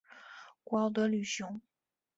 [0.63, 1.61] 古奥德吕雄。